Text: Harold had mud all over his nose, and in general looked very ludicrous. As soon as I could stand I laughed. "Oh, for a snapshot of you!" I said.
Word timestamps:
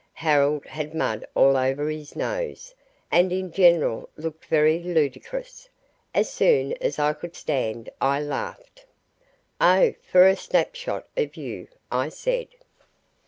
Harold 0.13 0.65
had 0.65 0.95
mud 0.95 1.27
all 1.35 1.55
over 1.55 1.87
his 1.87 2.15
nose, 2.15 2.73
and 3.11 3.31
in 3.31 3.51
general 3.51 4.09
looked 4.17 4.45
very 4.45 4.79
ludicrous. 4.79 5.69
As 6.15 6.27
soon 6.27 6.73
as 6.81 6.97
I 6.97 7.13
could 7.13 7.35
stand 7.35 7.87
I 8.01 8.19
laughed. 8.19 8.87
"Oh, 9.59 9.93
for 10.01 10.27
a 10.27 10.35
snapshot 10.35 11.05
of 11.15 11.37
you!" 11.37 11.67
I 11.91 12.09
said. 12.09 12.47